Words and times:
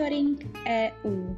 Monitoring 0.00 0.40
EU. 0.66 1.36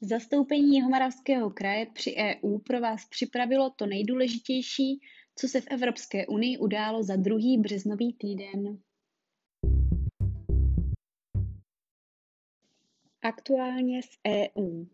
Zastoupení 0.00 0.74
Jihomoravského 0.74 1.50
kraje 1.50 1.86
při 1.86 2.14
EU 2.16 2.58
pro 2.58 2.80
vás 2.80 3.08
připravilo 3.08 3.70
to 3.70 3.86
nejdůležitější, 3.86 5.00
co 5.34 5.48
se 5.48 5.60
v 5.60 5.66
Evropské 5.70 6.26
unii 6.26 6.58
událo 6.58 7.02
za 7.02 7.16
druhý 7.16 7.58
březnový 7.58 8.12
týden. 8.12 8.78
Aktuálně 13.22 14.00
v 14.02 14.18
EU. 14.26 14.84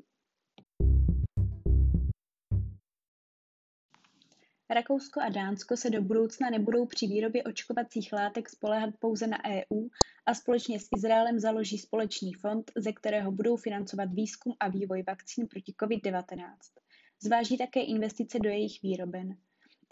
Rakousko 4.71 5.21
a 5.21 5.29
Dánsko 5.29 5.77
se 5.77 5.91
do 5.91 6.03
budoucna 6.03 6.51
nebudou 6.51 6.87
při 6.87 7.07
výrobě 7.07 7.43
očkovacích 7.43 8.13
látek 8.13 8.49
spoléhat 8.49 8.91
pouze 8.99 9.27
na 9.27 9.39
EU 9.45 9.89
a 10.27 10.35
společně 10.35 10.81
s 10.81 10.89
Izraelem 10.97 11.39
založí 11.39 11.79
společný 11.79 12.33
fond, 12.33 12.73
ze 12.77 12.93
kterého 12.93 13.33
budou 13.33 13.57
financovat 13.57 14.09
výzkum 14.13 14.53
a 14.61 14.69
vývoj 14.69 15.05
vakcín 15.07 15.49
proti 15.49 15.73
COVID-19. 15.73 16.57
Zváží 17.23 17.59
také 17.59 17.81
investice 17.81 18.39
do 18.39 18.49
jejich 18.49 18.83
výroben. 18.83 19.37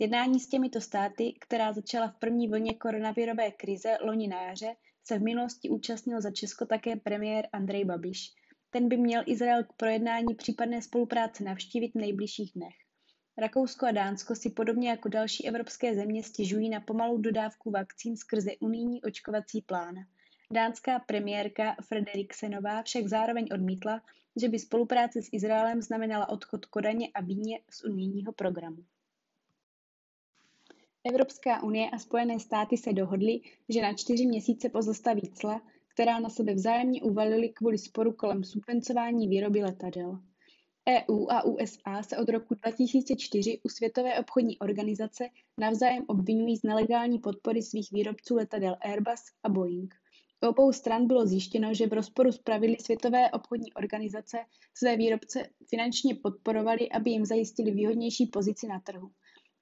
Jednání 0.00 0.40
s 0.40 0.48
těmito 0.48 0.80
státy, 0.80 1.34
která 1.40 1.73
začala 1.73 2.09
v 2.09 2.18
první 2.18 2.48
vlně 2.48 2.74
koronavirové 2.74 3.50
krize 3.50 3.98
loni 4.00 4.28
na 4.28 4.42
jaře, 4.42 4.74
se 5.04 5.18
v 5.18 5.23
minulosti 5.23 5.68
účastnil 5.68 6.20
za 6.20 6.30
Česko 6.30 6.66
také 6.66 6.96
premiér 6.96 7.48
Andrej 7.52 7.84
Babiš. 7.84 8.28
Ten 8.70 8.88
by 8.88 8.96
měl 8.96 9.23
Izrael 9.26 9.64
k 9.64 9.73
projednání 9.76 10.34
případné 10.34 10.82
spolupráce 10.82 11.45
navštívit 11.45 11.92
v 11.95 11.98
nejbližších 11.98 12.52
dnech. 12.54 12.81
Rakousko 13.38 13.86
a 13.86 13.91
Dánsko 13.92 14.34
si 14.34 14.50
podobně 14.50 14.88
jako 14.88 15.09
další 15.09 15.46
evropské 15.48 15.95
země 15.95 16.23
stěžují 16.23 16.68
na 16.68 16.80
pomalou 16.80 17.18
dodávku 17.18 17.70
vakcín 17.70 18.16
skrze 18.16 18.51
unijní 18.60 19.02
očkovací 19.02 19.62
plán. 19.62 19.95
Dánská 20.51 20.98
premiérka 20.98 21.76
Frederiksenová 21.88 22.82
však 22.82 23.09
zároveň 23.09 23.48
odmítla, 23.54 24.02
že 24.37 24.48
by 24.48 24.59
spolupráce 24.59 25.23
s 25.23 25.29
Izraelem 25.32 25.82
znamenala 25.82 26.29
odchod 26.29 26.66
Kodaně 26.66 27.09
a 27.15 27.20
Víně 27.20 27.60
z 27.70 27.84
unijního 27.84 28.32
programu. 28.32 28.84
Evropská 31.04 31.62
unie 31.62 31.90
a 31.90 31.98
Spojené 31.98 32.40
státy 32.40 32.76
se 32.76 32.92
dohodly, 32.92 33.40
že 33.68 33.82
na 33.82 33.95
čtyři 33.95 34.26
měsíce 34.26 34.68
pozastaví 34.68 35.30
cla, 35.35 35.62
která 35.88 36.20
na 36.20 36.29
sebe 36.29 36.54
vzájemně 36.54 37.02
uvalily 37.02 37.48
kvůli 37.48 37.79
sporu 37.79 38.12
kolem 38.12 38.45
subvencování 38.45 39.29
výroby 39.29 39.62
letadel. 39.62 40.20
EU 40.88 41.27
a 41.30 41.45
USA 41.45 42.02
se 42.02 42.16
od 42.16 42.29
roku 42.29 42.55
2004 42.55 43.61
u 43.65 43.69
Světové 43.69 44.21
obchodní 44.21 44.59
organizace 44.59 45.25
navzájem 45.59 46.05
obvinují 46.09 46.57
z 46.57 46.63
nelegální 46.63 47.19
podpory 47.19 47.63
svých 47.63 47.93
výrobců 47.93 48.37
letadel 48.37 48.77
Airbus 48.80 49.23
a 49.43 49.49
Boeing. 49.49 49.95
U 50.45 50.49
obou 50.49 50.73
stran 50.73 51.07
bylo 51.07 51.27
zjištěno, 51.27 51.75
že 51.75 51.87
v 51.87 51.93
rozporu 51.93 52.33
s 52.33 52.38
pravidly 52.38 52.77
Světové 52.80 53.30
obchodní 53.30 53.73
organizace 53.73 54.38
své 54.75 54.97
výrobce 54.97 55.49
finančně 55.71 56.15
podporovali, 56.15 56.91
aby 56.91 57.10
jim 57.10 57.25
zajistili 57.25 57.71
výhodnější 57.71 58.27
pozici 58.27 58.66
na 58.66 58.80
trhu. 58.80 59.10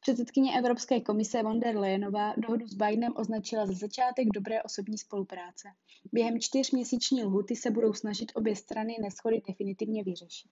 Předsedkyně 0.00 0.58
Evropské 0.58 1.00
komise 1.00 1.42
von 1.42 1.60
der 1.60 1.76
Leyenová 1.76 2.34
dohodu 2.36 2.66
s 2.66 2.74
Bidenem 2.74 3.12
označila 3.16 3.66
za 3.66 3.72
začátek 3.72 4.28
dobré 4.34 4.62
osobní 4.62 4.98
spolupráce. 4.98 5.68
Během 6.12 6.40
čtyřměsíční 6.40 7.24
lhuty 7.24 7.56
se 7.56 7.70
budou 7.70 7.92
snažit 7.92 8.32
obě 8.34 8.56
strany 8.56 8.96
neschody 9.02 9.42
definitivně 9.48 10.04
vyřešit. 10.04 10.50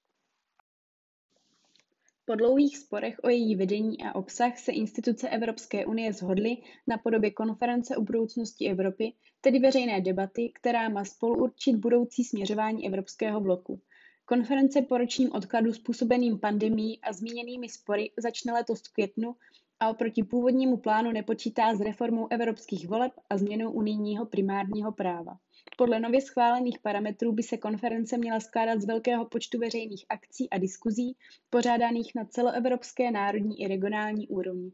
Po 2.29 2.35
dlouhých 2.35 2.79
sporech 2.79 3.17
o 3.23 3.29
její 3.29 3.57
vedení 3.57 4.03
a 4.03 4.15
obsah 4.15 4.59
se 4.59 4.73
instituce 4.73 5.29
Evropské 5.29 5.87
unie 5.87 6.13
shodly 6.13 6.57
na 6.87 6.99
podobě 6.99 7.31
konference 7.31 7.97
o 7.97 8.03
budoucnosti 8.03 8.69
Evropy, 8.71 9.13
tedy 9.41 9.59
veřejné 9.59 10.01
debaty, 10.01 10.53
která 10.55 10.89
má 10.89 11.05
spoluurčit 11.05 11.77
budoucí 11.77 12.25
směřování 12.25 12.87
evropského 12.87 13.41
bloku. 13.41 13.81
Konference 14.25 14.83
po 14.83 14.99
ročním 14.99 15.33
odkladu 15.33 15.73
způsobeným 15.73 16.39
pandemií 16.39 17.01
a 17.03 17.13
zmíněnými 17.13 17.69
spory 17.69 18.11
začne 18.19 18.53
letos 18.53 18.81
v 18.83 18.93
květnu 18.93 19.35
a 19.81 19.91
oproti 19.91 20.23
původnímu 20.23 20.77
plánu 20.77 21.13
nepočítá 21.13 21.75
s 21.75 21.81
reformou 21.81 22.27
evropských 22.31 22.89
voleb 22.89 23.13
a 23.31 23.39
změnou 23.39 23.73
unijního 23.73 24.27
primárního 24.27 24.93
práva. 24.93 25.39
Podle 25.79 26.01
nově 26.01 26.21
schválených 26.21 26.79
parametrů 26.79 27.33
by 27.33 27.43
se 27.43 27.57
konference 27.57 28.19
měla 28.19 28.41
skládat 28.41 28.81
z 28.81 28.87
velkého 28.87 29.25
počtu 29.25 29.59
veřejných 29.59 30.05
akcí 30.09 30.51
a 30.51 30.59
diskuzí, 30.59 31.17
pořádaných 31.51 32.15
na 32.15 32.25
celoevropské, 32.25 33.11
národní 33.11 33.61
i 33.61 33.69
regionální 33.69 34.29
úrovni. 34.29 34.73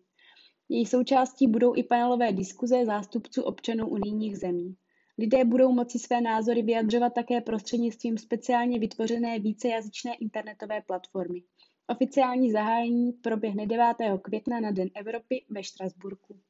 Její 0.69 0.87
součástí 0.87 1.47
budou 1.47 1.77
i 1.77 1.83
panelové 1.83 2.33
diskuze 2.33 2.85
zástupců 2.85 3.43
občanů 3.43 3.89
unijních 3.89 4.39
zemí. 4.39 4.77
Lidé 5.19 5.45
budou 5.45 5.73
moci 5.73 5.99
své 5.99 6.21
názory 6.21 6.63
vyjadřovat 6.63 7.15
také 7.15 7.41
prostřednictvím 7.41 8.19
speciálně 8.19 8.79
vytvořené 8.79 9.39
vícejazyčné 9.39 10.15
internetové 10.15 10.83
platformy. 10.83 11.43
Oficiální 11.87 12.53
zahájení 12.53 13.13
proběhne 13.13 13.67
9. 13.67 13.97
května 14.23 14.61
na 14.61 14.71
Den 14.71 14.89
Evropy 14.95 15.45
ve 15.51 15.65
Štrasburku. 15.65 16.41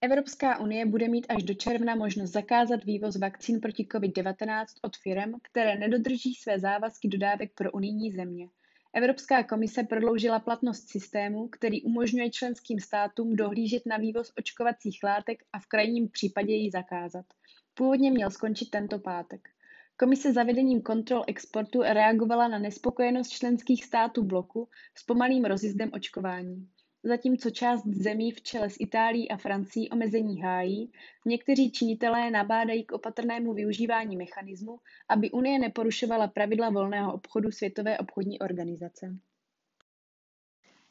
Evropská 0.00 0.58
unie 0.60 0.86
bude 0.86 1.08
mít 1.08 1.26
až 1.28 1.42
do 1.42 1.54
června 1.54 1.94
možnost 1.94 2.30
zakázat 2.30 2.84
vývoz 2.84 3.16
vakcín 3.16 3.60
proti 3.60 3.84
COVID-19 3.84 4.66
od 4.82 4.96
firm, 4.96 5.32
které 5.42 5.78
nedodrží 5.78 6.34
své 6.34 6.58
závazky 6.58 7.08
dodávek 7.08 7.52
pro 7.54 7.72
unijní 7.72 8.12
země. 8.12 8.48
Evropská 8.92 9.42
komise 9.42 9.82
prodloužila 9.82 10.38
platnost 10.38 10.88
systému, 10.88 11.48
který 11.48 11.82
umožňuje 11.82 12.30
členským 12.30 12.80
státům 12.80 13.36
dohlížet 13.36 13.86
na 13.86 13.96
vývoz 13.96 14.32
očkovacích 14.38 14.98
látek 15.04 15.42
a 15.52 15.58
v 15.58 15.66
krajním 15.66 16.08
případě 16.08 16.52
ji 16.52 16.70
zakázat. 16.70 17.26
Původně 17.74 18.10
měl 18.10 18.30
skončit 18.30 18.70
tento 18.70 18.98
pátek. 18.98 19.48
Komise 19.96 20.32
zavedením 20.32 20.82
kontrol 20.82 21.24
exportu 21.26 21.82
reagovala 21.82 22.48
na 22.48 22.58
nespokojenost 22.58 23.28
členských 23.28 23.84
států 23.84 24.22
bloku 24.22 24.68
s 24.94 25.02
pomalým 25.02 25.44
rozjezdem 25.44 25.90
očkování. 25.92 26.68
Zatímco 27.02 27.50
část 27.50 27.86
zemí 27.86 28.30
v 28.32 28.42
čele 28.42 28.70
s 28.70 28.76
Itálií 28.80 29.30
a 29.30 29.36
Francií 29.36 29.90
omezení 29.90 30.40
hájí, 30.40 30.92
někteří 31.26 31.70
činitelé 31.70 32.30
nabádají 32.30 32.84
k 32.84 32.92
opatrnému 32.92 33.54
využívání 33.54 34.16
mechanismu, 34.16 34.80
aby 35.08 35.30
Unie 35.30 35.58
neporušovala 35.58 36.28
pravidla 36.28 36.70
volného 36.70 37.14
obchodu 37.14 37.50
Světové 37.50 37.98
obchodní 37.98 38.38
organizace. 38.38 39.16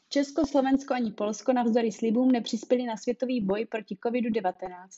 Česko, 0.08 0.46
Slovensko 0.46 0.94
ani 0.94 1.12
Polsko 1.12 1.52
navzdory 1.52 1.92
slibům 1.92 2.32
nepřispěli 2.32 2.82
na 2.82 2.96
světový 2.96 3.40
boj 3.40 3.66
proti 3.66 3.94
COVID-19. 3.94 4.88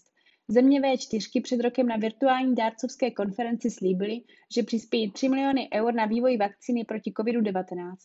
Země 0.48 0.80
V4 0.80 1.42
před 1.42 1.60
rokem 1.60 1.86
na 1.86 1.96
virtuální 1.96 2.54
dárcovské 2.54 3.10
konferenci 3.10 3.70
slíbili, 3.70 4.22
že 4.54 4.62
přispějí 4.62 5.10
3 5.10 5.28
miliony 5.28 5.68
eur 5.74 5.94
na 5.94 6.06
vývoj 6.06 6.36
vakcíny 6.36 6.84
proti 6.84 7.10
COVID-19. 7.10 7.96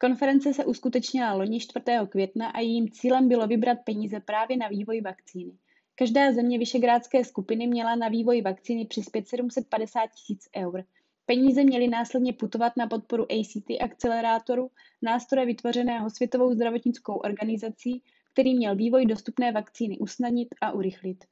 Konference 0.00 0.54
se 0.54 0.64
uskutečnila 0.64 1.34
loni 1.34 1.60
4. 1.60 1.84
května 2.08 2.48
a 2.48 2.60
jejím 2.60 2.90
cílem 2.90 3.28
bylo 3.28 3.46
vybrat 3.46 3.78
peníze 3.84 4.20
právě 4.20 4.56
na 4.56 4.68
vývoj 4.68 5.00
vakcíny. 5.00 5.52
Každá 5.94 6.32
země 6.32 6.58
Vyšegrádské 6.58 7.24
skupiny 7.24 7.66
měla 7.66 7.94
na 7.94 8.08
vývoj 8.08 8.42
vakcíny 8.42 8.86
přispět 8.86 9.28
750 9.28 10.00
tisíc 10.06 10.48
eur. 10.56 10.84
Peníze 11.26 11.64
měly 11.64 11.88
následně 11.88 12.32
putovat 12.32 12.72
na 12.76 12.86
podporu 12.86 13.26
ACT 13.32 13.70
akcelerátoru, 13.80 14.70
nástroje 15.02 15.46
vytvořeného 15.46 16.10
Světovou 16.10 16.54
zdravotnickou 16.54 17.14
organizací, 17.14 18.02
který 18.32 18.54
měl 18.54 18.76
vývoj 18.76 19.06
dostupné 19.06 19.52
vakcíny 19.52 19.98
usnadnit 19.98 20.48
a 20.60 20.72
urychlit. 20.72 21.24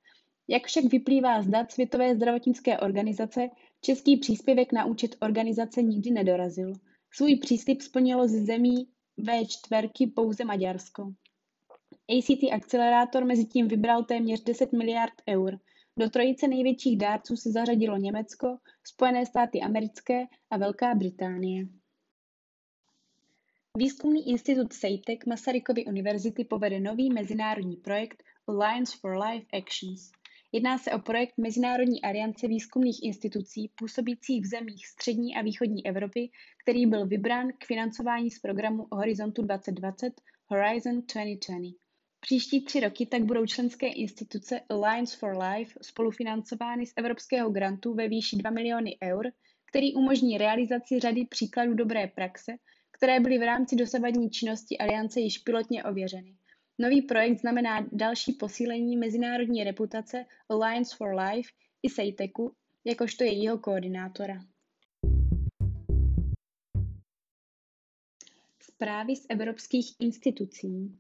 Jak 0.49 0.67
však 0.67 0.85
vyplývá 0.85 1.43
z 1.43 1.49
dat 1.49 1.73
Světové 1.73 2.15
zdravotnické 2.15 2.79
organizace, 2.79 3.49
český 3.81 4.17
příspěvek 4.17 4.73
na 4.73 4.85
účet 4.85 5.17
organizace 5.21 5.83
nikdy 5.83 6.11
nedorazil. 6.11 6.73
Svůj 7.13 7.37
příslip 7.37 7.83
splnilo 7.83 8.29
ze 8.29 8.45
zemí 8.45 8.89
V4 9.19 10.13
pouze 10.15 10.45
Maďarsko. 10.45 11.13
ACT 12.19 12.53
akcelerátor 12.53 13.25
mezi 13.25 13.45
tím 13.45 13.69
vybral 13.69 14.05
téměř 14.05 14.43
10 14.43 14.73
miliard 14.73 15.13
eur. 15.29 15.59
Do 15.99 16.11
trojice 16.11 16.49
největších 16.49 16.99
dárců 16.99 17.37
se 17.37 17.51
zařadilo 17.51 17.97
Německo, 17.97 18.57
Spojené 18.87 19.27
státy 19.27 19.61
americké 19.61 20.25
a 20.51 20.57
Velká 20.57 20.95
Británie. 20.95 21.67
Výzkumný 23.79 24.29
institut 24.29 24.73
SEITEC 24.73 25.19
Masarykovy 25.27 25.85
univerzity 25.85 26.45
povede 26.45 26.81
nový 26.81 27.13
mezinárodní 27.13 27.77
projekt 27.77 28.23
Alliance 28.49 28.97
for 29.01 29.17
Life 29.17 29.47
Actions– 29.57 30.11
Jedná 30.55 30.79
se 30.79 30.91
o 30.93 30.99
projekt 30.99 31.35
Mezinárodní 31.39 32.03
aliance 32.03 32.49
výzkumných 32.49 33.03
institucí 33.03 33.71
působících 33.75 34.43
v 34.43 34.47
zemích 34.47 34.87
střední 34.87 35.37
a 35.37 35.43
východní 35.43 35.87
Evropy, 35.87 36.31
který 36.63 36.87
byl 36.87 37.07
vybrán 37.07 37.49
k 37.59 37.65
financování 37.67 38.31
z 38.31 38.39
programu 38.39 38.87
Horizontu 38.93 39.43
2020 39.43 40.13
Horizon 40.47 40.95
2020. 40.95 41.75
Příští 42.21 42.65
tři 42.65 42.81
roky 42.81 43.07
tak 43.07 43.23
budou 43.23 43.47
členské 43.47 43.87
instituce 43.87 44.61
Alliance 44.69 45.17
for 45.17 45.39
Life 45.39 45.79
spolufinancovány 45.83 46.87
z 46.87 46.93
evropského 46.97 47.51
grantu 47.51 47.95
ve 47.95 48.09
výši 48.09 48.37
2 48.37 48.51
miliony 48.51 48.97
eur, 49.03 49.27
který 49.69 49.95
umožní 49.95 50.39
realizaci 50.39 51.01
řady 51.01 51.25
příkladů 51.25 51.75
dobré 51.75 52.07
praxe, 52.07 52.53
které 52.91 53.21
byly 53.21 53.39
v 53.39 53.47
rámci 53.47 53.77
dosavadní 53.77 54.31
činnosti 54.31 54.79
aliance 54.79 55.21
již 55.21 55.39
pilotně 55.39 55.85
ověřeny. 55.85 56.35
Nový 56.79 57.03
projekt 57.03 57.39
znamená 57.41 57.87
další 57.93 58.33
posílení 58.33 58.97
mezinárodní 58.97 59.65
reputace 59.65 60.25
Alliance 60.49 60.97
for 60.97 61.15
Life 61.15 61.51
i 61.83 61.91
Sejteku 61.91 62.55
jakožto 62.85 63.25
jejího 63.25 63.59
koordinátora. 63.59 64.41
Zprávy 68.63 69.17
z 69.17 69.27
evropských 69.29 70.01
institucí 70.01 70.99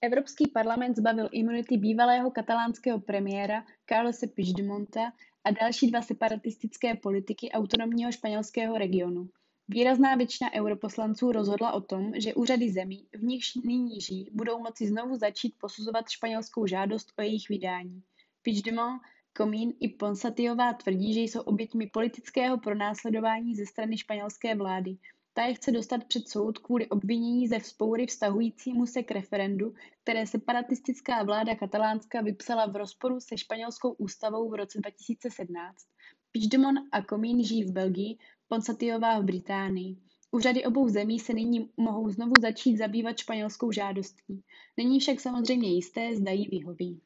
Evropský 0.00 0.50
parlament 0.50 0.96
zbavil 0.96 1.28
imunity 1.32 1.76
bývalého 1.76 2.30
katalánského 2.30 3.00
premiéra 3.00 3.64
Carlose 3.88 4.26
Puigdemonta 4.26 5.12
a 5.44 5.50
další 5.50 5.90
dva 5.90 6.02
separatistické 6.02 6.94
politiky 6.94 7.50
autonomního 7.50 8.12
španělského 8.12 8.78
regionu. 8.78 9.28
Výrazná 9.70 10.14
většina 10.14 10.52
europoslanců 10.54 11.32
rozhodla 11.32 11.72
o 11.72 11.80
tom, 11.80 12.12
že 12.16 12.34
úřady 12.34 12.70
zemí, 12.70 13.06
v 13.14 13.22
nichž 13.22 13.54
nyní 13.54 14.00
žijí, 14.00 14.30
budou 14.32 14.58
moci 14.58 14.86
znovu 14.86 15.16
začít 15.16 15.54
posuzovat 15.60 16.08
španělskou 16.08 16.66
žádost 16.66 17.12
o 17.18 17.22
jejich 17.22 17.48
vydání. 17.48 18.02
Puigdemont, 18.42 19.02
Komín 19.36 19.72
i 19.80 19.88
Ponsatiová 19.88 20.72
tvrdí, 20.72 21.14
že 21.14 21.20
jsou 21.20 21.40
oběťmi 21.40 21.86
politického 21.86 22.58
pronásledování 22.58 23.54
ze 23.54 23.66
strany 23.66 23.98
španělské 23.98 24.54
vlády. 24.54 24.96
Ta 25.32 25.44
je 25.44 25.54
chce 25.54 25.72
dostat 25.72 26.04
před 26.04 26.28
soud 26.28 26.58
kvůli 26.58 26.88
obvinění 26.88 27.48
ze 27.48 27.58
vzpoury 27.58 28.06
vztahujícímu 28.06 28.86
se 28.86 29.02
k 29.02 29.10
referendu, 29.10 29.74
které 30.02 30.26
separatistická 30.26 31.22
vláda 31.22 31.54
katalánska 31.54 32.20
vypsala 32.20 32.66
v 32.66 32.76
rozporu 32.76 33.20
se 33.20 33.38
španělskou 33.38 33.92
ústavou 33.92 34.50
v 34.50 34.54
roce 34.54 34.78
2017. 34.78 35.76
Puigdemont 36.32 36.78
a 36.92 37.02
Komín 37.02 37.44
žijí 37.44 37.64
v 37.64 37.72
Belgii, 37.72 38.18
Ponsatiová 38.48 39.20
v 39.20 39.24
Británii. 39.24 39.96
Úřady 40.30 40.64
obou 40.64 40.88
zemí 40.88 41.18
se 41.18 41.34
nyní 41.34 41.70
mohou 41.76 42.08
znovu 42.08 42.40
začít 42.40 42.76
zabývat 42.76 43.18
španělskou 43.18 43.72
žádostí. 43.72 44.42
Není 44.76 45.00
však 45.00 45.20
samozřejmě 45.20 45.68
jisté, 45.74 46.16
zda 46.16 46.30
jí 46.32 46.48
vyhoví. 46.48 47.00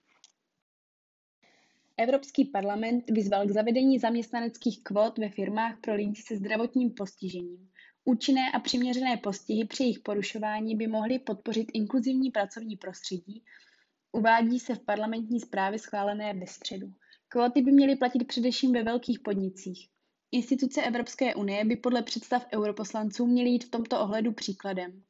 Evropský 1.96 2.44
parlament 2.44 3.10
vyzval 3.10 3.46
k 3.46 3.50
zavedení 3.50 3.98
zaměstnaneckých 3.98 4.82
kvót 4.82 5.18
ve 5.18 5.28
firmách 5.28 5.80
pro 5.80 5.94
lidi 5.94 6.22
se 6.22 6.36
zdravotním 6.36 6.90
postižením. 6.90 7.70
Účinné 8.04 8.52
a 8.54 8.60
přiměřené 8.60 9.16
postihy 9.16 9.64
při 9.64 9.82
jejich 9.82 10.00
porušování 10.00 10.76
by 10.76 10.86
mohly 10.86 11.18
podpořit 11.18 11.70
inkluzivní 11.74 12.30
pracovní 12.30 12.76
prostředí, 12.76 13.44
uvádí 14.12 14.58
se 14.58 14.74
v 14.74 14.84
parlamentní 14.84 15.40
zprávě 15.40 15.78
schválené 15.78 16.34
ve 16.34 16.46
středu. 16.46 16.92
Kvóty 17.28 17.62
by 17.62 17.72
měly 17.72 17.96
platit 17.96 18.24
především 18.24 18.72
ve 18.72 18.82
velkých 18.82 19.20
podnicích. 19.20 19.92
Instituce 20.34 20.82
Evropské 20.82 21.34
unie 21.34 21.64
by 21.64 21.76
podle 21.76 22.02
představ 22.02 22.46
europoslanců 22.54 23.26
měly 23.26 23.50
jít 23.50 23.64
v 23.64 23.70
tomto 23.70 24.00
ohledu 24.00 24.32
příkladem. 24.32 25.02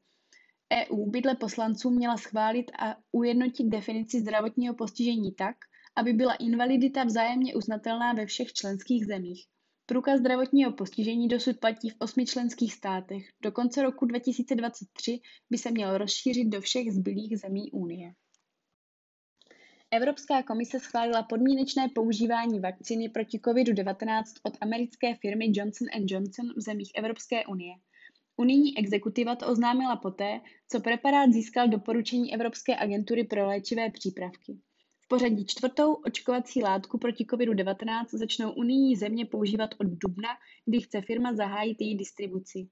EU 0.73 1.11
by 1.11 1.21
dle 1.21 1.35
poslanců 1.35 1.91
měla 1.91 2.17
schválit 2.17 2.71
a 2.79 2.97
ujednotit 3.13 3.65
definici 3.65 4.21
zdravotního 4.21 4.75
postižení 4.75 5.33
tak, 5.33 5.57
aby 5.97 6.13
byla 6.13 6.35
invalidita 6.35 7.05
vzájemně 7.05 7.55
uznatelná 7.55 8.13
ve 8.13 8.27
všech 8.27 8.53
členských 8.53 9.07
zemích. 9.07 9.47
Průkaz 9.87 10.21
zdravotního 10.21 10.73
postižení 10.73 11.29
dosud 11.29 11.59
platí 11.61 11.91
v 11.91 11.97
osmi 11.99 12.27
členských 12.27 12.75
státech. 12.75 13.29
Do 13.43 13.53
konce 13.53 13.83
roku 13.83 14.07
2023 14.07 15.21
by 15.51 15.59
se 15.59 15.71
měl 15.71 15.99
rozšířit 15.99 16.49
do 16.49 16.61
všech 16.61 16.93
zbylých 16.93 17.39
zemí 17.39 17.71
Unie. 17.73 18.13
Evropská 19.95 20.43
komise 20.43 20.81
schválila 20.81 21.23
podmínečné 21.23 21.89
používání 21.89 22.61
vakcíny 22.61 23.09
proti 23.09 23.39
COVID-19 23.39 24.23
od 24.43 24.53
americké 24.61 25.15
firmy 25.15 25.47
Johnson 25.53 25.89
Johnson 26.07 26.47
v 26.57 26.61
zemích 26.61 26.91
Evropské 26.95 27.47
unie. 27.47 27.75
Unijní 28.37 28.79
exekutiva 28.79 29.37
to 29.37 29.47
oznámila 29.47 29.97
poté, 29.97 30.41
co 30.71 30.81
preparát 30.81 31.33
získal 31.33 31.69
doporučení 31.69 32.35
Evropské 32.35 32.77
agentury 32.77 33.25
pro 33.25 33.47
léčivé 33.47 33.91
přípravky. 33.91 34.59
V 35.05 35.09
pořadí 35.09 35.47
čtvrtou 35.47 35.95
očkovací 35.95 36.63
látku 36.63 36.99
proti 36.99 37.25
COVID-19 37.25 38.05
začnou 38.13 38.53
unijní 38.53 38.97
země 38.97 39.27
používat 39.27 39.71
od 39.79 39.87
dubna, 39.87 40.29
kdy 40.67 40.81
chce 40.81 41.01
firma 41.01 41.35
zahájit 41.35 41.81
její 41.81 41.97
distribuci. 41.97 42.69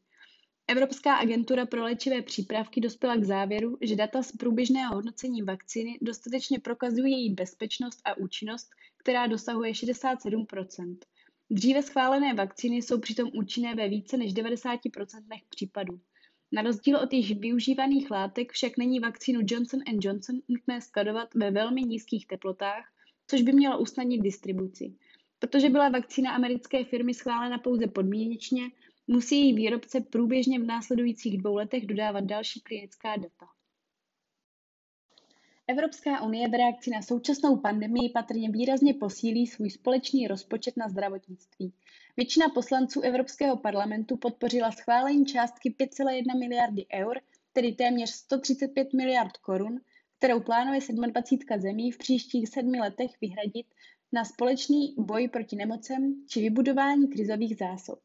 Evropská 0.70 1.14
agentura 1.14 1.66
pro 1.66 1.82
léčivé 1.82 2.22
přípravky 2.22 2.80
dospěla 2.80 3.16
k 3.16 3.24
závěru, 3.24 3.78
že 3.80 3.96
data 3.96 4.22
z 4.22 4.32
průběžného 4.32 4.94
hodnocení 4.94 5.42
vakcíny 5.42 5.98
dostatečně 6.02 6.58
prokazují 6.58 7.12
její 7.12 7.34
bezpečnost 7.34 8.00
a 8.04 8.18
účinnost, 8.18 8.70
která 8.96 9.26
dosahuje 9.26 9.72
67% 9.72 10.96
Dříve 11.50 11.82
schválené 11.82 12.34
vakcíny 12.34 12.76
jsou 12.76 13.00
přitom 13.00 13.30
účinné 13.34 13.74
ve 13.74 13.88
více 13.88 14.16
než 14.16 14.34
90% 14.34 14.78
případů. 15.48 16.00
Na 16.52 16.62
rozdíl 16.62 16.96
od 16.96 17.12
již 17.12 17.32
využívaných 17.32 18.10
látek 18.10 18.52
však 18.52 18.78
není 18.78 19.00
vakcínu 19.00 19.40
Johnson 19.44 19.80
Johnson 20.00 20.36
nutné 20.48 20.80
skladovat 20.80 21.34
ve 21.34 21.50
velmi 21.50 21.82
nízkých 21.82 22.26
teplotách, 22.26 22.84
což 23.26 23.42
by 23.42 23.52
mělo 23.52 23.80
usnadnit 23.80 24.22
distribuci. 24.22 24.94
Protože 25.38 25.70
byla 25.70 25.88
vakcína 25.88 26.32
americké 26.32 26.84
firmy 26.84 27.14
schválena 27.14 27.58
pouze 27.58 27.86
podmínečně, 27.86 28.62
Musí 29.12 29.40
její 29.40 29.52
výrobce 29.54 30.00
průběžně 30.00 30.58
v 30.58 30.66
následujících 30.66 31.38
dvou 31.38 31.54
letech 31.54 31.86
dodávat 31.86 32.24
další 32.24 32.60
klinická 32.60 33.16
data. 33.16 33.46
Evropská 35.66 36.22
unie 36.22 36.48
v 36.48 36.52
reakci 36.52 36.90
na 36.90 37.02
současnou 37.02 37.56
pandemii 37.56 38.08
patrně 38.08 38.50
výrazně 38.50 38.94
posílí 38.94 39.46
svůj 39.46 39.70
společný 39.70 40.26
rozpočet 40.28 40.76
na 40.76 40.88
zdravotnictví. 40.88 41.72
Většina 42.16 42.48
poslanců 42.48 43.00
Evropského 43.00 43.56
parlamentu 43.56 44.16
podpořila 44.16 44.72
schválení 44.72 45.26
částky 45.26 45.70
5,1 45.70 46.38
miliardy 46.38 46.86
eur, 46.94 47.20
tedy 47.52 47.72
téměř 47.72 48.10
135 48.10 48.92
miliard 48.92 49.36
korun, 49.36 49.80
kterou 50.18 50.40
plánuje 50.40 50.80
27 51.06 51.60
zemí 51.60 51.90
v 51.90 51.98
příštích 51.98 52.48
sedmi 52.48 52.80
letech 52.80 53.10
vyhradit 53.20 53.66
na 54.12 54.24
společný 54.24 54.94
boj 54.98 55.28
proti 55.28 55.56
nemocem 55.56 56.24
či 56.28 56.40
vybudování 56.40 57.08
krizových 57.08 57.56
zásob. 57.56 57.98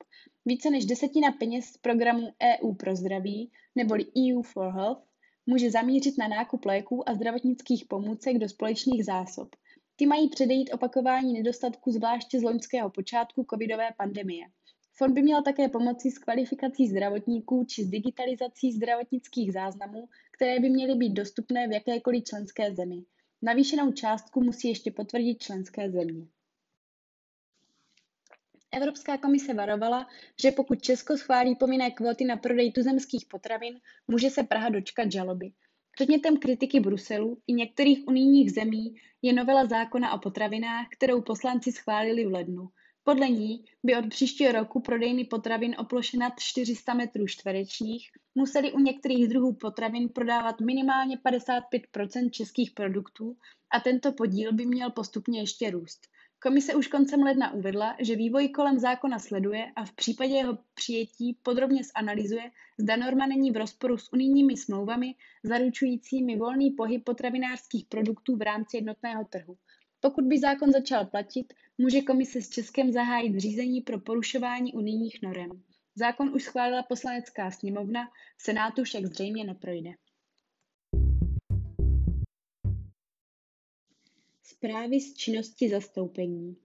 Více 0.47 0.69
než 0.69 0.85
desetina 0.85 1.31
peněz 1.31 1.65
z 1.65 1.77
programu 1.77 2.27
EU 2.43 2.73
pro 2.73 2.95
zdraví, 2.95 3.51
neboli 3.75 4.05
EU 4.05 4.41
for 4.41 4.73
Health, 4.73 5.03
může 5.45 5.71
zamířit 5.71 6.17
na 6.17 6.27
nákup 6.27 6.65
léků 6.65 7.09
a 7.09 7.13
zdravotnických 7.13 7.85
pomůcek 7.85 8.37
do 8.37 8.49
společných 8.49 9.05
zásob. 9.05 9.55
Ty 9.95 10.05
mají 10.05 10.29
předejít 10.29 10.73
opakování 10.73 11.33
nedostatku 11.33 11.91
zvláště 11.91 12.39
z 12.39 12.43
loňského 12.43 12.89
počátku 12.89 13.45
covidové 13.49 13.89
pandemie. 13.97 14.45
Fond 14.93 15.13
by 15.13 15.21
měl 15.21 15.43
také 15.43 15.69
pomoci 15.69 16.11
s 16.11 16.17
kvalifikací 16.17 16.87
zdravotníků 16.87 17.65
či 17.65 17.83
s 17.83 17.89
digitalizací 17.89 18.71
zdravotnických 18.71 19.53
záznamů, 19.53 20.07
které 20.31 20.59
by 20.59 20.69
měly 20.69 20.95
být 20.95 21.13
dostupné 21.13 21.67
v 21.67 21.71
jakékoliv 21.71 22.23
členské 22.23 22.75
zemi. 22.75 23.03
Navýšenou 23.41 23.91
částku 23.91 24.43
musí 24.43 24.67
ještě 24.67 24.91
potvrdit 24.91 25.43
členské 25.43 25.91
země. 25.91 26.27
Evropská 28.75 29.17
komise 29.17 29.53
varovala, 29.53 30.07
že 30.41 30.51
pokud 30.51 30.81
Česko 30.81 31.17
schválí 31.17 31.55
povinné 31.55 31.91
kvóty 31.91 32.25
na 32.25 32.37
prodej 32.37 32.71
tuzemských 32.71 33.25
potravin, 33.25 33.79
může 34.07 34.29
se 34.29 34.43
Praha 34.43 34.69
dočkat 34.69 35.11
žaloby. 35.11 35.51
Předmětem 35.91 36.37
kritiky 36.37 36.79
Bruselu 36.79 37.37
i 37.47 37.53
některých 37.53 38.07
unijních 38.07 38.51
zemí 38.51 38.95
je 39.21 39.33
novela 39.33 39.65
zákona 39.65 40.13
o 40.13 40.19
potravinách, 40.19 40.87
kterou 40.97 41.21
poslanci 41.21 41.71
schválili 41.71 42.25
v 42.25 42.31
lednu. 42.31 42.69
Podle 43.03 43.29
ní 43.29 43.65
by 43.83 43.95
od 43.95 44.09
příštího 44.09 44.51
roku 44.51 44.79
prodejny 44.79 45.25
potravin 45.25 45.75
o 45.77 45.83
ploše 45.83 46.17
nad 46.17 46.33
400 46.39 46.93
metrů 46.93 47.27
čtverečních 47.27 48.09
museli 48.35 48.71
u 48.71 48.79
některých 48.79 49.27
druhů 49.27 49.53
potravin 49.53 50.09
prodávat 50.09 50.61
minimálně 50.61 51.17
55% 51.17 52.29
českých 52.29 52.71
produktů 52.71 53.37
a 53.71 53.79
tento 53.79 54.11
podíl 54.11 54.53
by 54.53 54.65
měl 54.65 54.91
postupně 54.91 55.39
ještě 55.39 55.69
růst. 55.71 56.07
Komise 56.45 56.75
už 56.75 56.87
koncem 56.87 57.23
ledna 57.23 57.53
uvedla, 57.53 57.95
že 57.99 58.15
vývoj 58.15 58.49
kolem 58.49 58.79
zákona 58.79 59.19
sleduje 59.19 59.71
a 59.75 59.85
v 59.85 59.93
případě 59.93 60.33
jeho 60.33 60.57
přijetí 60.73 61.37
podrobně 61.43 61.81
zanalizuje, 61.83 62.51
zda 62.77 62.95
norma 62.95 63.25
není 63.25 63.51
v 63.51 63.57
rozporu 63.57 63.97
s 63.97 64.13
unijními 64.13 64.57
smlouvami 64.57 65.15
zaručujícími 65.43 66.37
volný 66.37 66.71
pohyb 66.71 67.03
potravinářských 67.03 67.85
produktů 67.85 68.35
v 68.35 68.41
rámci 68.41 68.77
jednotného 68.77 69.25
trhu. 69.25 69.57
Pokud 69.99 70.25
by 70.25 70.39
zákon 70.39 70.71
začal 70.71 71.05
platit, 71.05 71.53
může 71.77 72.01
komise 72.01 72.41
s 72.41 72.49
Českem 72.49 72.91
zahájit 72.91 73.39
řízení 73.39 73.81
pro 73.81 73.99
porušování 73.99 74.73
unijních 74.73 75.19
norem. 75.23 75.49
Zákon 75.95 76.35
už 76.35 76.43
schválila 76.43 76.83
poslanecká 76.83 77.51
sněmovna, 77.51 78.01
v 78.37 78.41
Senátu 78.41 78.83
však 78.83 79.05
zřejmě 79.05 79.43
neprojde. 79.43 79.89
Zprávy 84.47 85.01
z 85.01 85.13
činnosti 85.13 85.69
zastoupení 85.69 86.57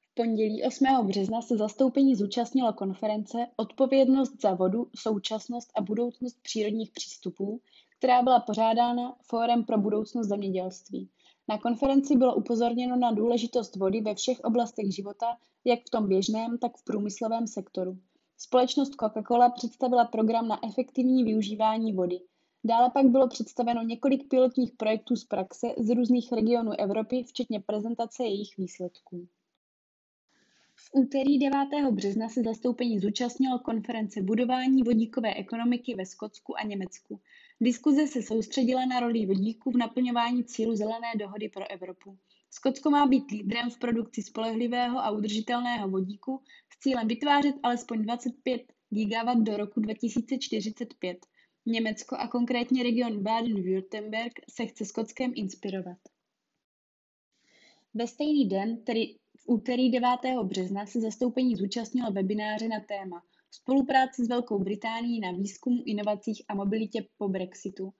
V 0.00 0.14
pondělí 0.14 0.62
8. 0.64 0.86
března 1.06 1.42
se 1.42 1.56
zastoupení 1.56 2.14
zúčastnilo 2.14 2.72
konference 2.72 3.46
Odpovědnost 3.56 4.40
za 4.40 4.54
vodu, 4.54 4.90
současnost 4.96 5.72
a 5.76 5.82
budoucnost 5.82 6.42
přírodních 6.42 6.90
přístupů, 6.90 7.60
která 7.98 8.22
byla 8.22 8.40
pořádána 8.40 9.16
Fórem 9.22 9.64
pro 9.64 9.78
budoucnost 9.78 10.26
zemědělství. 10.26 11.08
Na 11.48 11.58
konferenci 11.58 12.16
bylo 12.16 12.34
upozorněno 12.34 12.96
na 12.96 13.12
důležitost 13.12 13.76
vody 13.76 14.00
ve 14.00 14.14
všech 14.14 14.40
oblastech 14.40 14.94
života, 14.94 15.38
jak 15.64 15.80
v 15.86 15.90
tom 15.90 16.08
běžném, 16.08 16.58
tak 16.58 16.76
v 16.76 16.84
průmyslovém 16.84 17.46
sektoru. 17.46 17.98
Společnost 18.38 18.92
Coca-Cola 18.94 19.52
představila 19.52 20.04
program 20.04 20.48
na 20.48 20.66
efektivní 20.66 21.24
využívání 21.24 21.92
vody. 21.92 22.20
Dále 22.66 22.90
pak 22.90 23.06
bylo 23.06 23.28
představeno 23.28 23.82
několik 23.82 24.28
pilotních 24.28 24.72
projektů 24.72 25.16
z 25.16 25.24
praxe 25.24 25.66
z 25.78 25.94
různých 25.94 26.32
regionů 26.32 26.72
Evropy, 26.72 27.22
včetně 27.22 27.60
prezentace 27.60 28.22
jejich 28.22 28.56
výsledků. 28.56 29.28
V 30.76 30.90
úterý 30.92 31.38
9. 31.38 31.68
března 31.90 32.28
se 32.28 32.42
zastoupení 32.42 33.00
zúčastnilo 33.00 33.58
konference 33.58 34.22
Budování 34.22 34.82
vodíkové 34.82 35.34
ekonomiky 35.34 35.94
ve 35.94 36.06
Skotsku 36.06 36.58
a 36.58 36.62
Německu. 36.62 37.20
Diskuze 37.60 38.06
se 38.06 38.22
soustředila 38.22 38.86
na 38.86 39.00
roli 39.00 39.26
vodíku 39.26 39.70
v 39.70 39.76
naplňování 39.76 40.44
cílu 40.44 40.76
Zelené 40.76 41.12
dohody 41.18 41.48
pro 41.48 41.70
Evropu. 41.70 42.18
Skotsko 42.50 42.90
má 42.90 43.06
být 43.06 43.30
lídrem 43.30 43.70
v 43.70 43.78
produkci 43.78 44.22
spolehlivého 44.22 44.98
a 44.98 45.10
udržitelného 45.10 45.88
vodíku 45.88 46.40
s 46.70 46.78
cílem 46.78 47.08
vytvářet 47.08 47.54
alespoň 47.62 48.02
25 48.02 48.62
GW 48.90 49.42
do 49.42 49.56
roku 49.56 49.80
2045. 49.80 51.26
Německo 51.66 52.16
a 52.16 52.28
konkrétně 52.28 52.82
region 52.82 53.22
Baden-Württemberg 53.22 54.32
se 54.50 54.66
chce 54.66 54.84
Skotskem 54.84 55.32
inspirovat. 55.34 55.98
Ve 57.94 58.06
stejný 58.06 58.48
den, 58.48 58.84
tedy 58.84 59.16
v 59.36 59.48
úterý 59.48 59.90
9. 59.90 60.08
března, 60.42 60.86
se 60.86 61.00
zastoupení 61.00 61.56
zúčastnilo 61.56 62.12
webináře 62.12 62.68
na 62.68 62.80
téma 62.80 63.22
Spolupráce 63.50 64.24
s 64.24 64.28
Velkou 64.28 64.58
Británií 64.58 65.20
na 65.20 65.32
výzkumu, 65.32 65.82
inovacích 65.86 66.42
a 66.48 66.54
mobilitě 66.54 67.06
po 67.18 67.28
Brexitu. 67.28 67.92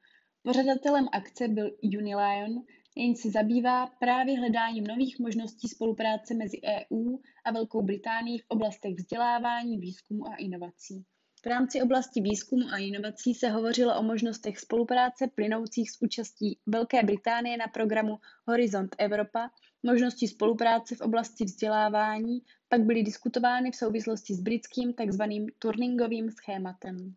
Pořadatelem 0.43 1.09
akce 1.13 1.49
byl 1.49 1.77
Unilion, 1.83 2.65
jenž 2.97 3.19
se 3.19 3.31
zabývá 3.31 3.87
právě 3.87 4.39
hledáním 4.39 4.85
nových 4.85 5.19
možností 5.19 5.69
spolupráce 5.69 6.35
mezi 6.35 6.61
EU 6.63 7.19
a 7.45 7.53
Velkou 7.53 7.83
Británií 7.83 8.39
v 8.39 8.45
oblastech 8.49 8.95
vzdělávání, 8.95 9.79
výzkumu 9.79 10.27
a 10.29 10.37
inovací. 10.37 11.05
V 11.45 11.47
rámci 11.47 11.83
oblasti 11.83 12.21
výzkumu 12.21 12.69
a 12.73 12.77
inovací 12.77 13.35
se 13.35 13.49
hovořilo 13.49 13.99
o 13.99 14.03
možnostech 14.03 14.59
spolupráce 14.59 15.27
plynoucích 15.35 15.91
s 15.91 16.03
účastí 16.03 16.59
Velké 16.67 17.03
Británie 17.03 17.57
na 17.57 17.67
programu 17.67 18.19
Horizont 18.47 18.97
Evropa, 18.99 19.51
možnosti 19.83 20.29
spolupráce 20.29 20.95
v 20.95 21.01
oblasti 21.01 21.45
vzdělávání 21.45 22.43
pak 22.69 22.81
byly 22.81 23.03
diskutovány 23.03 23.71
v 23.71 23.77
souvislosti 23.77 24.35
s 24.35 24.41
britským 24.41 24.95
tzv. 24.95 25.23
turningovým 25.59 26.31
schématem. 26.31 27.15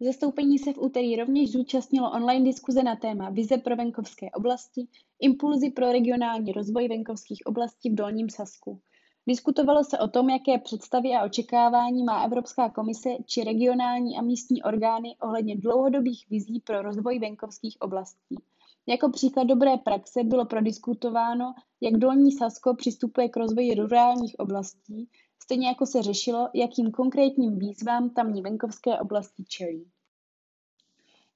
Zastoupení 0.00 0.58
se 0.58 0.72
v 0.72 0.78
úterý 0.78 1.16
rovněž 1.16 1.50
zúčastnilo 1.50 2.12
online 2.12 2.44
diskuze 2.44 2.82
na 2.82 2.96
téma 2.96 3.30
Vize 3.30 3.58
pro 3.58 3.76
venkovské 3.76 4.30
oblasti, 4.30 4.88
impulzy 5.20 5.70
pro 5.70 5.92
regionální 5.92 6.52
rozvoj 6.52 6.88
venkovských 6.88 7.46
oblastí 7.46 7.90
v 7.90 7.94
Dolním 7.94 8.30
Sasku. 8.30 8.80
Diskutovalo 9.26 9.84
se 9.84 9.98
o 9.98 10.08
tom, 10.08 10.30
jaké 10.30 10.58
představy 10.58 11.14
a 11.14 11.24
očekávání 11.24 12.04
má 12.04 12.22
Evropská 12.24 12.70
komise 12.70 13.08
či 13.26 13.44
regionální 13.44 14.18
a 14.18 14.22
místní 14.22 14.62
orgány 14.62 15.16
ohledně 15.20 15.56
dlouhodobých 15.56 16.26
vizí 16.30 16.60
pro 16.60 16.82
rozvoj 16.82 17.18
venkovských 17.18 17.76
oblastí. 17.80 18.36
Jako 18.86 19.10
příklad 19.10 19.44
dobré 19.44 19.76
praxe 19.76 20.24
bylo 20.24 20.44
prodiskutováno, 20.44 21.54
jak 21.80 21.94
Dolní 21.94 22.32
Sasko 22.32 22.74
přistupuje 22.74 23.28
k 23.28 23.36
rozvoji 23.36 23.74
rurálních 23.74 24.34
oblastí, 24.38 25.08
stejně 25.42 25.68
jako 25.68 25.86
se 25.86 26.02
řešilo, 26.02 26.48
jakým 26.54 26.90
konkrétním 26.90 27.58
výzvám 27.58 28.10
tamní 28.10 28.42
venkovské 28.42 28.98
oblasti 29.00 29.44
čelí. 29.44 29.90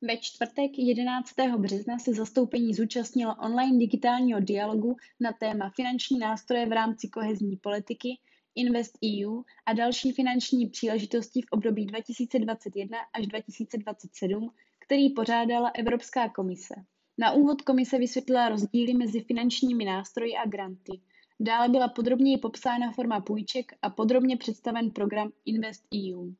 Ve 0.07 0.17
čtvrtek 0.17 0.79
11. 0.79 1.35
března 1.57 1.99
se 1.99 2.15
zastoupení 2.15 2.75
zúčastnilo 2.75 3.35
online 3.35 3.79
digitálního 3.79 4.41
dialogu 4.41 4.97
na 5.21 5.33
téma 5.33 5.71
finanční 5.71 6.19
nástroje 6.19 6.67
v 6.67 6.73
rámci 6.73 7.09
kohezní 7.09 7.57
politiky, 7.57 8.19
Invest 8.55 8.99
EU 9.05 9.43
a 9.67 9.73
další 9.73 10.13
finanční 10.13 10.67
příležitosti 10.67 11.43
v 11.43 11.47
období 11.51 11.87
2021 11.87 12.99
až 13.19 13.27
2027, 13.27 14.51
který 14.87 15.11
pořádala 15.11 15.69
Evropská 15.75 16.29
komise. 16.29 16.75
Na 17.19 17.33
úvod 17.33 17.63
komise 17.63 17.99
vysvětlila 17.99 18.49
rozdíly 18.49 18.95
mezi 18.95 19.21
finančními 19.21 19.85
nástroji 19.85 20.37
a 20.37 20.49
granty. 20.49 21.01
Dále 21.41 21.69
byla 21.69 21.89
podrobněji 21.89 22.39
popsána 22.39 22.93
forma 22.93 23.21
půjček 23.21 23.73
a 23.83 23.91
podrobně 23.91 24.37
představen 24.37 24.91
program 24.91 25.33
Invest 25.45 25.85
EU. 25.95 26.33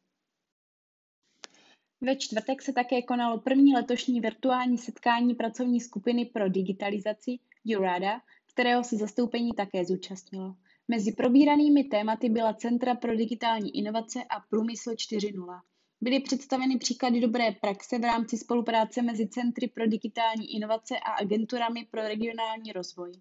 Ve 2.01 2.17
čtvrtek 2.17 2.63
se 2.63 2.73
také 2.73 3.03
konalo 3.03 3.41
první 3.41 3.75
letošní 3.75 4.21
virtuální 4.21 4.79
setkání 4.79 5.35
pracovní 5.35 5.81
skupiny 5.81 6.25
pro 6.25 6.49
digitalizaci 6.49 7.39
Jurada, 7.65 8.21
kterého 8.53 8.85
se 8.85 8.97
zastoupení 8.97 9.53
také 9.53 9.85
zúčastnilo. 9.85 10.55
Mezi 10.89 11.13
probíranými 11.13 11.85
tématy 11.85 12.29
byla 12.29 12.55
Centra 12.55 12.95
pro 12.95 13.17
digitální 13.17 13.77
inovace 13.77 14.25
a 14.25 14.41
Průmysl 14.51 14.91
4.0. 14.91 15.61
Byly 16.01 16.21
představeny 16.21 16.79
příklady 16.79 17.21
dobré 17.21 17.53
praxe 17.53 17.99
v 17.99 18.03
rámci 18.03 18.39
spolupráce 18.39 19.03
mezi 19.03 19.29
Centry 19.29 19.69
pro 19.69 19.87
digitální 19.87 20.55
inovace 20.57 20.99
a 20.99 21.11
agenturami 21.11 21.87
pro 21.91 22.03
regionální 22.03 22.73
rozvoj. 22.73 23.13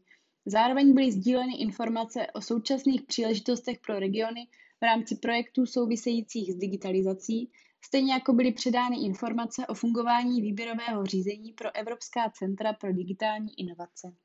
Zároveň 0.46 0.94
byly 0.94 1.12
sdíleny 1.12 1.56
informace 1.58 2.28
o 2.34 2.42
současných 2.42 3.02
příležitostech 3.02 3.80
pro 3.80 4.00
regiony 4.00 4.48
v 4.80 4.84
rámci 4.84 5.16
projektů 5.16 5.66
souvisejících 5.66 6.54
s 6.54 6.56
digitalizací, 6.56 7.52
stejně 7.86 8.14
jako 8.14 8.34
byly 8.34 8.52
předány 8.52 8.98
informace 9.06 9.68
o 9.68 9.74
fungování 9.74 10.42
výběrového 10.42 11.06
řízení 11.06 11.54
pro 11.54 11.76
Evropská 11.76 12.30
centra 12.30 12.74
pro 12.74 12.94
digitální 12.94 13.60
inovace. 13.60 14.16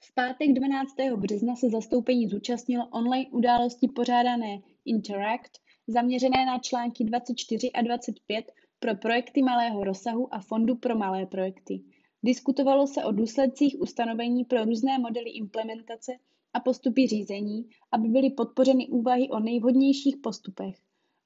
V 0.00 0.14
pátek 0.14 0.52
12. 0.52 0.94
března 1.16 1.56
se 1.56 1.70
zastoupení 1.70 2.28
zúčastnilo 2.28 2.88
online 2.88 3.30
události 3.30 3.88
pořádané 3.88 4.60
Interact, 4.84 5.52
zaměřené 5.86 6.46
na 6.46 6.58
články 6.58 7.04
24 7.04 7.72
a 7.72 7.82
25 7.82 8.52
pro 8.78 8.96
projekty 8.96 9.42
malého 9.42 9.84
rozsahu 9.84 10.34
a 10.34 10.40
Fondu 10.40 10.74
pro 10.74 10.96
malé 10.96 11.26
projekty. 11.26 11.82
Diskutovalo 12.22 12.86
se 12.86 13.04
o 13.04 13.12
důsledcích 13.12 13.76
ustanovení 13.80 14.44
pro 14.44 14.64
různé 14.64 14.98
modely 14.98 15.30
implementace 15.30 16.12
a 16.52 16.60
postupy 16.60 17.06
řízení, 17.06 17.68
aby 17.92 18.08
byly 18.08 18.30
podpořeny 18.30 18.88
úvahy 18.88 19.28
o 19.28 19.40
nejvhodnějších 19.40 20.16
postupech. 20.16 20.76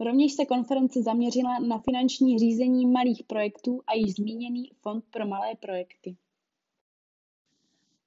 Rovněž 0.00 0.32
se 0.32 0.46
konference 0.46 1.02
zaměřila 1.02 1.58
na 1.58 1.78
finanční 1.78 2.38
řízení 2.38 2.86
malých 2.86 3.22
projektů 3.24 3.80
a 3.86 3.94
již 3.94 4.14
zmíněný 4.14 4.70
Fond 4.80 5.04
pro 5.10 5.26
malé 5.26 5.54
projekty. 5.54 6.16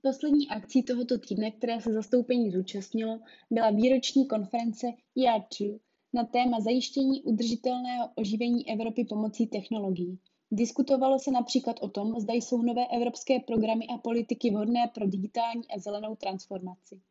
Poslední 0.01 0.49
akcí 0.49 0.83
tohoto 0.83 1.17
týdne, 1.19 1.51
které 1.51 1.81
se 1.81 1.93
zastoupení 1.93 2.51
zúčastnilo, 2.51 3.19
byla 3.51 3.69
výroční 3.69 4.27
konference 4.27 4.87
ER2 5.17 5.79
na 6.13 6.23
téma 6.23 6.59
zajištění 6.59 7.21
udržitelného 7.21 8.09
oživení 8.15 8.69
Evropy 8.69 9.05
pomocí 9.05 9.47
technologií. 9.47 10.19
Diskutovalo 10.51 11.19
se 11.19 11.31
například 11.31 11.75
o 11.81 11.89
tom, 11.89 12.19
zda 12.19 12.33
jsou 12.33 12.61
nové 12.61 12.87
evropské 12.87 13.39
programy 13.39 13.87
a 13.87 13.97
politiky 13.97 14.49
vhodné 14.51 14.91
pro 14.93 15.07
digitální 15.07 15.63
a 15.75 15.79
zelenou 15.79 16.15
transformaci. 16.15 17.01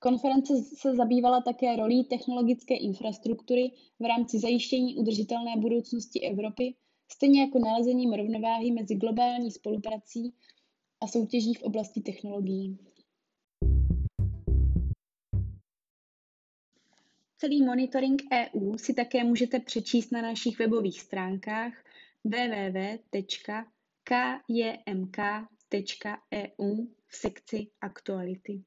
Konference 0.00 0.54
se 0.76 0.94
zabývala 0.96 1.40
také 1.40 1.76
rolí 1.76 2.04
technologické 2.04 2.76
infrastruktury 2.76 3.70
v 4.00 4.04
rámci 4.04 4.38
zajištění 4.38 4.96
udržitelné 4.96 5.56
budoucnosti 5.56 6.20
Evropy, 6.20 6.74
stejně 7.12 7.40
jako 7.40 7.58
nalezením 7.58 8.12
rovnováhy 8.12 8.70
mezi 8.70 8.94
globální 8.94 9.50
spoluprací 9.50 10.34
a 11.00 11.06
soutěží 11.06 11.54
v 11.54 11.62
oblasti 11.62 12.00
technologií. 12.00 12.78
Celý 17.40 17.62
monitoring 17.62 18.22
EU 18.32 18.76
si 18.78 18.94
také 18.94 19.24
můžete 19.24 19.60
přečíst 19.60 20.10
na 20.12 20.22
našich 20.22 20.58
webových 20.58 21.00
stránkách 21.00 21.72
www.kjmk.eu 22.24 23.26
v 27.06 27.16
sekci 27.16 27.66
Aktuality. 27.80 28.62